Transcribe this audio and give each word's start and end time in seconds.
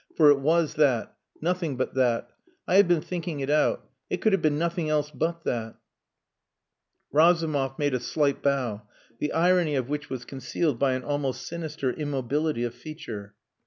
for 0.17 0.31
it 0.31 0.39
was 0.39 0.73
that 0.73 1.15
nothing 1.41 1.77
but 1.77 1.93
that! 1.93 2.31
I 2.67 2.77
have 2.77 2.87
been 2.87 3.01
thinking 3.01 3.39
it 3.39 3.51
out. 3.51 3.87
It 4.09 4.19
could 4.19 4.33
have 4.33 4.41
been 4.41 4.57
nothing 4.57 4.89
else 4.89 5.11
but 5.11 5.43
that." 5.43 5.75
Razumov 7.11 7.77
made 7.77 7.93
a 7.93 7.99
slight 7.99 8.41
bow, 8.41 8.81
the 9.19 9.31
irony 9.31 9.75
of 9.75 9.89
which 9.89 10.09
was 10.09 10.25
concealed 10.25 10.79
by 10.79 10.93
an 10.93 11.03
almost 11.03 11.45
sinister 11.45 11.91
immobility 11.91 12.63
of 12.63 12.73
feature. 12.73 13.35